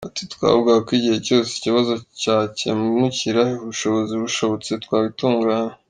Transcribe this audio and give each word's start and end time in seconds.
Ati 0.07 0.23
“Twavugaga 0.33 0.81
ko 0.87 0.91
igihe 0.97 1.17
cyose 1.27 1.49
ikibazo 1.53 1.93
cyakemukira, 2.21 3.41
ubushobozi 3.63 4.13
bushobotse 4.23 4.71
twabitunganya. 4.83 5.73